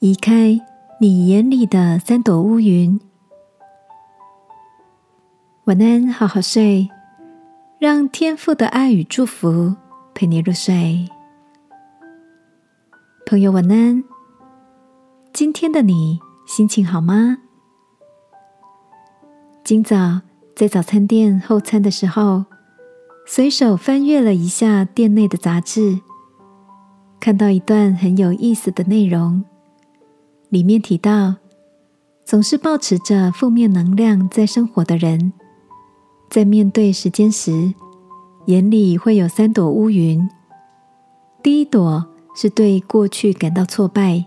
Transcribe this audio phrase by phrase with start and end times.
[0.00, 0.58] 移开
[0.98, 2.98] 你眼里的三朵乌云。
[5.64, 6.88] 晚安，好好睡，
[7.78, 9.76] 让天父的爱与祝福
[10.14, 11.06] 陪你入睡。
[13.26, 14.02] 朋友，晚安。
[15.34, 17.36] 今天的你心情好吗？
[19.62, 20.22] 今早
[20.56, 22.46] 在早餐店候餐的时候，
[23.26, 26.00] 随手翻阅了一下店内的杂志，
[27.20, 29.44] 看到一段很有意思的内容。
[30.50, 31.36] 里面提到，
[32.24, 35.32] 总是保持着负面能量在生活的人，
[36.28, 37.72] 在面对时间时，
[38.46, 40.28] 眼里会有三朵乌云。
[41.42, 42.04] 第一朵
[42.34, 44.24] 是对过去感到挫败，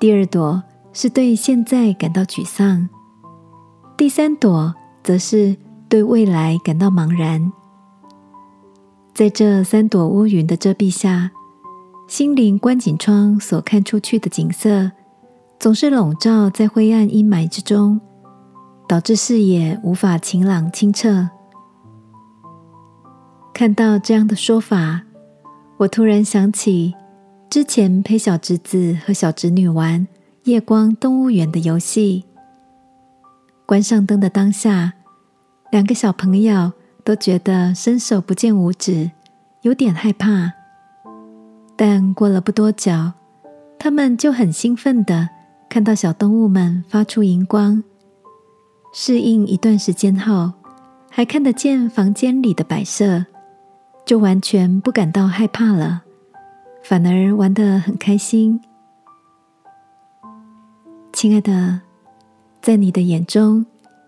[0.00, 2.88] 第二朵是对现在感到沮丧，
[3.96, 5.56] 第三朵则是
[5.88, 7.52] 对未来感到茫然。
[9.14, 11.30] 在这三朵乌云的遮蔽下，
[12.08, 14.90] 心灵观景窗所看出去的景色。
[15.64, 17.98] 总是笼罩在灰暗阴霾之中，
[18.86, 21.26] 导致视野无法晴朗清澈。
[23.54, 25.00] 看到这样的说法，
[25.78, 26.94] 我突然想起
[27.48, 30.06] 之前陪小侄子和小侄女玩
[30.42, 32.26] 夜光动物园的游戏。
[33.64, 34.92] 关上灯的当下，
[35.70, 39.10] 两个小朋友都觉得伸手不见五指，
[39.62, 40.52] 有点害怕。
[41.74, 42.92] 但过了不多久，
[43.78, 45.30] 他们就很兴奋的。
[45.74, 47.82] 看到小动物们发出荧光，
[48.92, 50.52] 适应一段时间后，
[51.10, 53.26] 还看得见房间里的摆设，
[54.06, 56.04] 就完全不感到害怕了，
[56.84, 58.60] 反而玩得很开心。
[61.12, 61.80] 亲爱的，
[62.62, 63.66] 在你的眼中，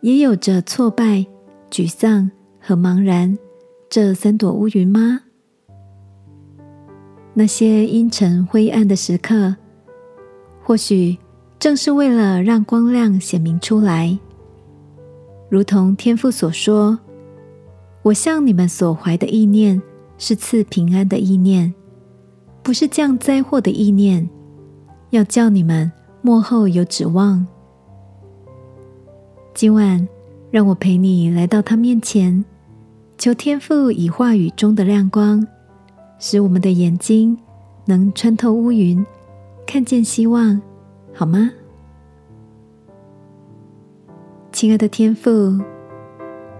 [0.00, 1.26] 也有着挫败、
[1.72, 3.36] 沮丧和茫然
[3.90, 5.22] 这三朵乌云吗？
[7.34, 9.56] 那些阴沉灰暗的时刻，
[10.62, 11.18] 或许。
[11.58, 14.16] 正是为了让光亮显明出来，
[15.48, 16.98] 如同天父所说
[18.02, 19.82] ：“我向你们所怀的意念
[20.18, 21.74] 是赐平安的意念，
[22.62, 24.28] 不是降灾祸的意念，
[25.10, 25.90] 要叫你们
[26.22, 27.44] 幕后有指望。”
[29.52, 30.06] 今晚，
[30.52, 32.44] 让我陪你来到他面前，
[33.16, 35.44] 求天父以话语中的亮光，
[36.20, 37.36] 使我们的眼睛
[37.84, 39.04] 能穿透乌云，
[39.66, 40.62] 看见希望。
[41.18, 41.50] 好吗，
[44.52, 45.60] 亲爱的天父？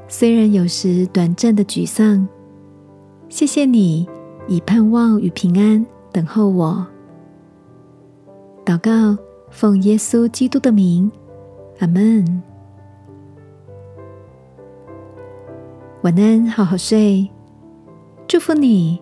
[0.09, 2.27] 虽然有时短暂的沮丧，
[3.29, 4.05] 谢谢你
[4.49, 6.85] 以盼望与平安等候我。
[8.65, 9.17] 祷告，
[9.49, 11.09] 奉耶稣基督的名，
[11.79, 12.43] 阿门。
[16.03, 17.31] 晚安，好好睡。
[18.27, 19.01] 祝福你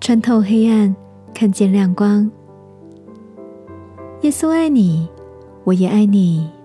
[0.00, 0.96] 穿透黑暗，
[1.32, 2.28] 看见亮光。
[4.22, 5.06] 耶稣爱你，
[5.62, 6.57] 我也爱你。